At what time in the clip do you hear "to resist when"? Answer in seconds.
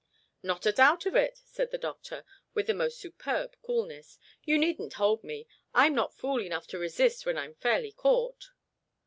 6.69-7.37